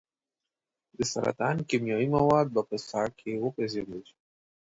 د 0.97 0.99
سرطان 1.11 1.57
کیمیاوي 1.69 2.07
مواد 2.15 2.47
به 2.55 2.61
په 2.69 2.75
ساه 2.89 3.09
کې 3.19 3.41
وپیژندل 3.43 4.01
شي. 4.09 4.17